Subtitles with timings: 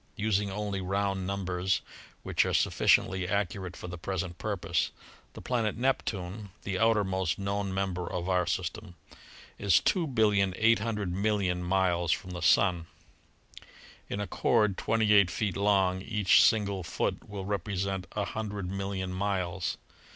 [0.15, 1.81] Using only round numbers,
[2.23, 4.89] which are sufficiently accurate for the present purpose,
[5.33, 8.95] the planet Neptune, the outermost known member of our system,
[9.59, 12.87] is 2,800,000,000 miles from the Sun.
[14.09, 19.13] In a cord twenty eight feet long each single foot will represent a hundred million
[19.13, 19.77] miles.